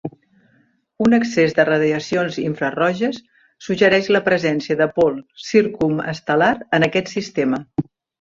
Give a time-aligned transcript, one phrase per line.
[1.07, 3.19] Un excés de radiacions infraroges
[3.65, 7.61] suggereix la presència de pols circumestellar en aquest sistema.